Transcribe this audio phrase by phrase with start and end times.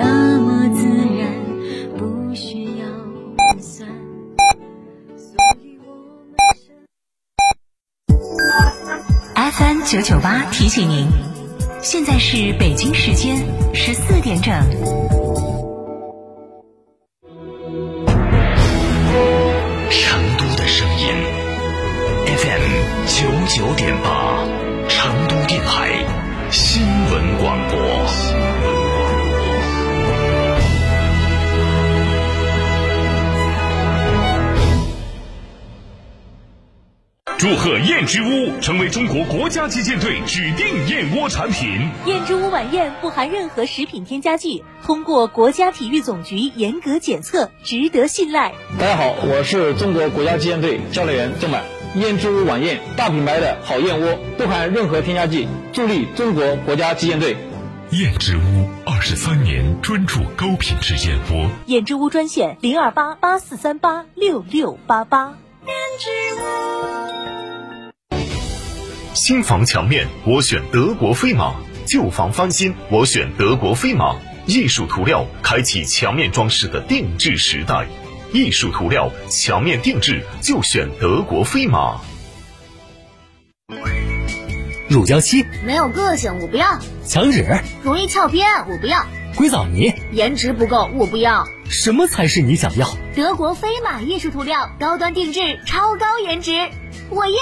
[0.00, 0.86] 那么自
[1.18, 1.28] 然，
[1.96, 2.86] 不需要
[3.58, 3.88] 算。
[9.34, 11.08] FM 九九八提醒您，
[11.82, 14.54] 现在是北京时间十四点整。
[19.90, 21.08] 成都的声音
[22.36, 22.62] ，FM
[23.08, 24.17] 九九点八，
[37.38, 41.88] 祝贺燕之屋成为中国国家击剑队指定燕窝产品。
[42.04, 48.52] 燕之屋晚宴不含任何食品添加剂，通过国家体育总局严格检测，值得信赖。
[48.76, 51.62] 大家好，我是中国国家击剑队教练员郑满。
[51.94, 57.36] 燕之屋晚宴，大品牌的好燕窝，不含任何添加剂，助力中国国家击剑队。
[57.92, 61.48] 燕之屋二十三年专注高品质燕窝。
[61.66, 65.34] 燕之屋专线零二八八四三八六六八八。
[65.68, 66.08] 燕之
[66.40, 66.42] 屋。
[69.14, 74.16] 新房墙面我选德国飞马，旧房翻新我选德国飞马。
[74.46, 77.86] 艺术涂料开启墙面装饰的定制时代。
[78.32, 82.00] 艺术涂料，墙面定制就选德国飞马。
[84.88, 86.78] 乳胶漆没有个性，我不要。
[87.04, 89.04] 墙纸容易翘边，我不要。
[89.36, 91.44] 硅藻泥颜值不够，我不要。
[91.68, 92.88] 什么才是你想要？
[93.18, 96.52] 德国飞马艺术涂料，高端定制，超高颜值，
[97.10, 97.34] 我要。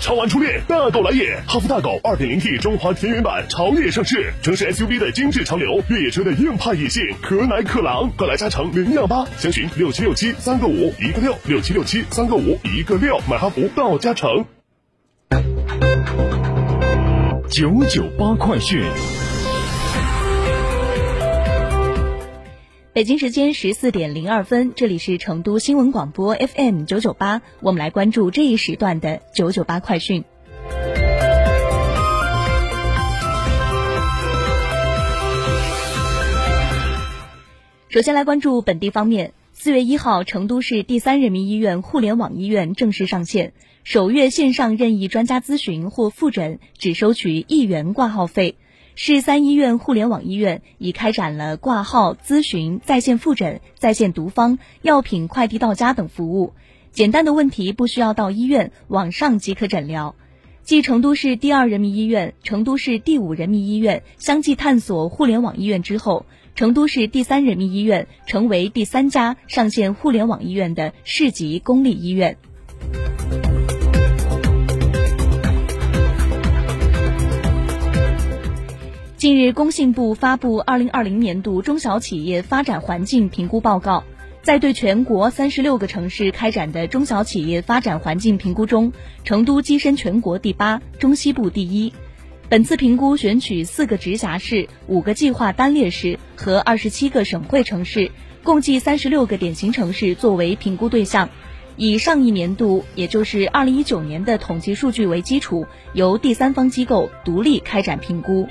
[0.00, 1.42] 超玩初恋，大狗来也！
[1.48, 14.44] 哈弗大狗 2.0T 中华田园版潮野上市，城市 SUV 的精致潮流，越野车的硬派野性，可奶可狼，快来加诚零幺八，详询六七六七三个五一个六六七六七三个五一个六，买哈弗到加诚。
[17.50, 18.80] 九九八快讯。
[22.94, 30.22] 北京时间十四点零二分，这里是成都新闻广播 FM 九九八，我们来关注这一时段的九九八快讯。
[37.88, 48.54] 首先来关注本地方面，四月一号，成都市第三人民医院互联网医院正式上线，首月线上任意专家咨询或复诊只收取一元挂号费。
[48.96, 56.52] 市三医院互联网医院已开展了挂号、咨询、在线复诊、在线读方、药品快递到家等服务。
[56.92, 60.14] 简单的问题不需要到医院，网上即可诊疗。
[60.62, 66.24] 继成都市第二人民医院、成都市第五人民医院相继探索互联网医院之后，
[66.54, 72.38] 成都市第三人民医院成为第三家上线互联网医院的市级公立医院。
[79.24, 84.04] 近日，工信部发布二零二零年度中小企业发展环境评估报告。
[84.42, 88.92] 在对全国三十六个城市开展的中小企业发展环境评估中，
[89.24, 91.90] 成都跻身全国第八，中西部第一。
[92.50, 98.10] 本次评估选取四个直辖市、五个计划单列市和二十七个省会城市，
[98.42, 101.30] 共计三十六个典型城市作为评估对象，
[101.76, 108.46] 以上一年度，也就是二零一九年的统计数据为基础，由第三方机构独立开展评估。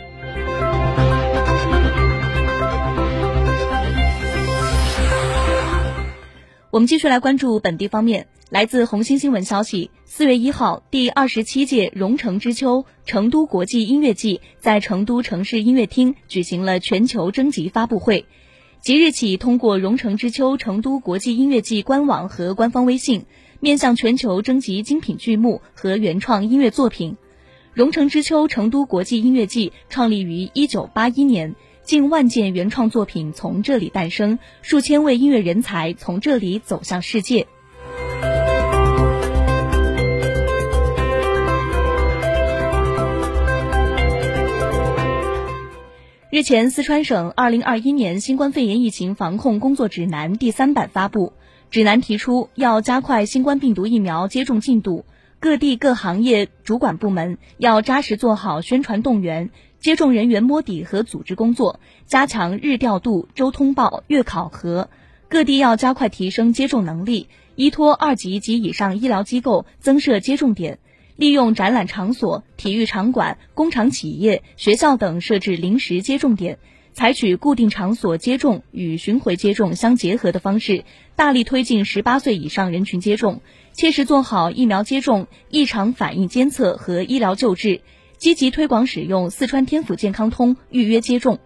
[6.73, 8.25] 我们继续来关注本地方面。
[8.49, 18.25] 来自红星新闻消息，四月一号，第二十七届蓉城之秋成都国际音乐季在成都城市音乐厅举行了全球征集发布会。
[18.81, 23.27] 即日起，通过蓉城之秋成都国际音乐季官网和官方微信，
[23.59, 27.17] 面向全球征集精品剧目和原创音乐作品。
[27.75, 31.53] 蓉城之秋成都国际音乐季创立于一九八一年。
[31.83, 37.45] 近万件原创作品从这里诞生，数千位音乐人才从这里走向世界。
[46.29, 51.33] 日前，四川省二零二一年新冠肺炎疫情防控工作指南第三版发布，
[51.69, 55.05] 指南提出要加快新冠病毒疫苗接种进度，
[55.39, 59.51] 各地各行业主管部门要扎实做好宣传动员。
[59.83, 64.89] 接种人员摸底和组织工作，加强日调度、周通报、月考核。
[65.27, 67.27] 各地要加快提升接种能力，
[67.57, 70.79] 依托二级及以上医疗机构增设接种点，
[71.17, 76.59] 利用展览场所、体育场馆、工厂企业、学校等设置临时接种点，
[76.93, 80.85] 采取固定场所接种与巡回接种相结合的方式，
[81.17, 83.41] 大力推进十八岁以上人群接种，
[83.73, 87.81] 切实做好疫苗接种异常反应监测和医疗救治。
[88.23, 91.39] 积极推广使用四川天府健康通预约接种。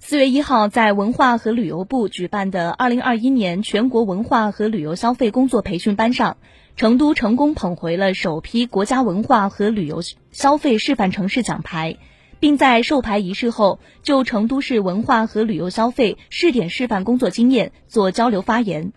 [0.00, 6.36] 四月一号在文化和旅游部举办的二零二一年全国文化和旅游消费工作培训班上
[6.74, 10.00] 成都成功捧回了首批国家文化和旅游
[10.32, 11.96] 消费示范城市奖牌
[12.40, 18.92] 并在授牌仪式后就成都市文化和旅游消费试点示范工作经验做交流发言。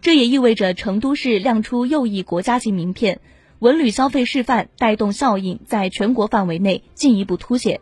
[0.00, 3.20] 这也意味着成都市亮出又一国家级名片，
[3.58, 7.80] 文旅消费示范带动效应在全国范围内进一步凸显。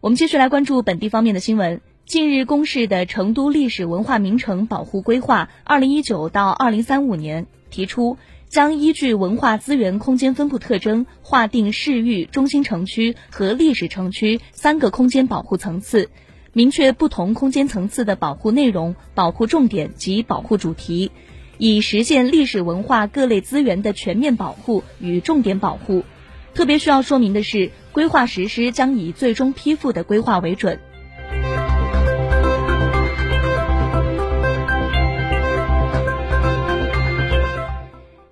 [0.00, 1.82] 我们继续来关注本地方面的新闻。
[2.06, 8.18] 近日公示的《成都历史文化名城保护规划（二零一九到二零三五年）》提出，
[8.48, 16.10] 将依据文化资源空间分布特征，划定市域中心城区和历史城区三个空间保护层次，
[16.52, 21.12] 明确不同空间层次的保护内容、保护重点及保护主题，
[21.58, 26.04] 以实现历史文化各类资源的全面保护与重点保护。
[26.52, 30.80] 特别需要说明的是，规划实施将以最终批复的规划为准。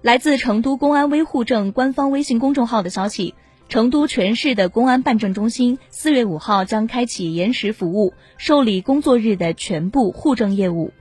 [0.08, 3.34] 来自成都公安微户政官方微信公众号的消息，
[3.68, 10.94] 成都全市的公安办证中心四月五号将开启延时服务，受理工作日的全部户政业务。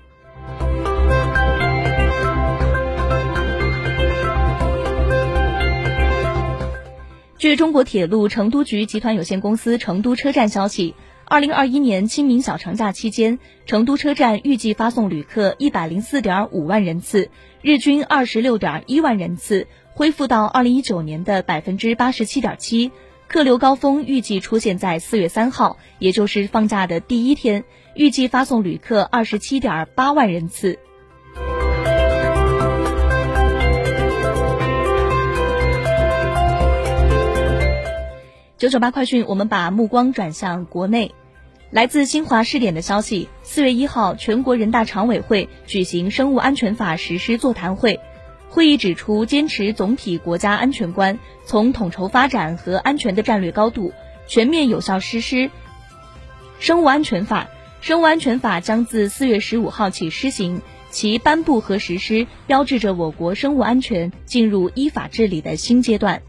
[7.37, 10.95] 据中国铁路成都局集团有限公司成都车站消息，
[11.29, 17.29] 二零二一年清明小长假期间，成都车站预计发送旅客一百零四点五万人次，
[17.61, 22.93] 日均二十六点一万人次，恢复到二零一九年的百分之八十七点七。
[23.27, 30.79] 客流高峰预计出现在四月三号，也就是放假的第一天，预计发送旅客二十七点八万人次。
[38.57, 41.13] 九九八快讯，我们把目光转向国内。
[41.69, 47.99] 来自新华试点的消息，四月一号，全国人大常委会举行《生物安全法》实施座谈会。
[48.49, 53.93] 会议指出，坚持总体国家安全观，从统筹发展和安全的战略高度，
[54.25, 55.35] 全面有效实施
[56.59, 57.43] 《生物安全法》。
[57.87, 66.23] 《生物安全法》将自四月十五号起施行，其颁布和实施标志着我国生物安全进入依法治理的新阶段。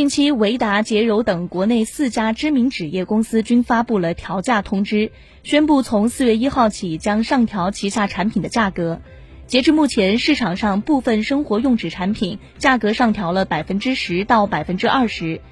[0.00, 5.12] 近期，维达、洁柔等国内四家知名纸业公司均发布了调价通知，
[5.42, 9.02] 宣布从四月一号起将上调旗下产品的价格。
[9.46, 15.42] 截至目前，市场上部分生活用纸产品价格上调了百分之十到百分之二十。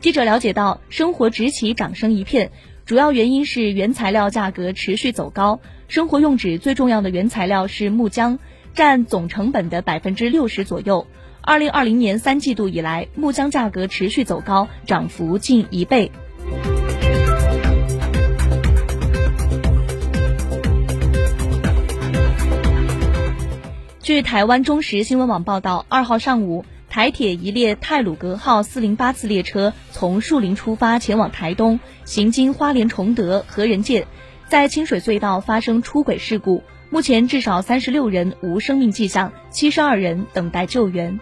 [0.00, 2.50] 记者了解到，生活纸企掌声一片，
[2.86, 5.60] 主要原因是原材料价格持续走高。
[5.86, 8.38] 生活用纸最重要的原材料是木浆，
[8.72, 11.06] 占总成本的百分之六十左右。
[11.40, 16.10] 二零二零年三季度以来，木浆价格持续走高，涨幅近一倍。
[24.02, 34.06] 据台湾中时新闻网报道，二号上午，台铁一列泰鲁格号四零八次列车从树林出发前往台东，行经花莲崇德、和仁界，
[34.48, 41.20] 在清水隧道发生出轨事故，目前至少三十六人无生命迹象，七十二人等待救援。